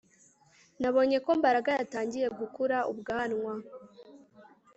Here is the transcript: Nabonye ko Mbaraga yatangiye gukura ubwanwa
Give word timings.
Nabonye 0.81 1.17
ko 1.25 1.29
Mbaraga 1.39 1.69
yatangiye 1.79 2.27
gukura 2.39 2.77
ubwanwa 2.91 3.53